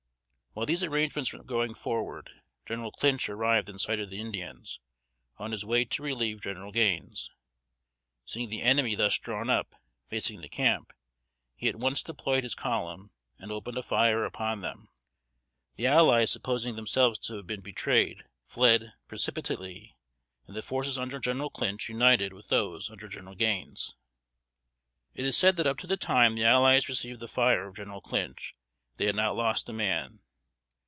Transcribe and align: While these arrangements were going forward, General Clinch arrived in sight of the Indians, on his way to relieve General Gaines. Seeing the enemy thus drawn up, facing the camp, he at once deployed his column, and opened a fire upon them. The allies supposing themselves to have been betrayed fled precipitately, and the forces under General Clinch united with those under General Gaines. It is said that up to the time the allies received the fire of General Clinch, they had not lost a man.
While 0.53 0.65
these 0.65 0.83
arrangements 0.83 1.31
were 1.31 1.43
going 1.45 1.75
forward, 1.75 2.29
General 2.65 2.91
Clinch 2.91 3.29
arrived 3.29 3.69
in 3.69 3.79
sight 3.79 4.01
of 4.01 4.09
the 4.09 4.19
Indians, 4.19 4.81
on 5.37 5.53
his 5.53 5.63
way 5.63 5.85
to 5.85 6.03
relieve 6.03 6.41
General 6.41 6.73
Gaines. 6.73 7.31
Seeing 8.25 8.49
the 8.49 8.61
enemy 8.61 8.95
thus 8.95 9.17
drawn 9.17 9.49
up, 9.49 9.75
facing 10.09 10.41
the 10.41 10.49
camp, 10.49 10.91
he 11.55 11.69
at 11.69 11.77
once 11.77 12.03
deployed 12.03 12.43
his 12.43 12.53
column, 12.53 13.11
and 13.39 13.49
opened 13.49 13.77
a 13.77 13.81
fire 13.81 14.25
upon 14.25 14.59
them. 14.59 14.89
The 15.77 15.87
allies 15.87 16.31
supposing 16.31 16.75
themselves 16.75 17.17
to 17.27 17.37
have 17.37 17.47
been 17.47 17.61
betrayed 17.61 18.25
fled 18.45 18.91
precipitately, 19.07 19.95
and 20.47 20.53
the 20.57 20.61
forces 20.61 20.97
under 20.97 21.17
General 21.17 21.49
Clinch 21.49 21.87
united 21.87 22.33
with 22.33 22.49
those 22.49 22.89
under 22.91 23.07
General 23.07 23.35
Gaines. 23.35 23.95
It 25.13 25.23
is 25.23 25.37
said 25.37 25.55
that 25.55 25.65
up 25.67 25.77
to 25.77 25.87
the 25.87 25.95
time 25.95 26.35
the 26.35 26.43
allies 26.43 26.89
received 26.89 27.21
the 27.21 27.29
fire 27.29 27.67
of 27.69 27.77
General 27.77 28.01
Clinch, 28.01 28.53
they 28.97 29.05
had 29.05 29.15
not 29.15 29.37
lost 29.37 29.69
a 29.69 29.73
man. 29.73 30.19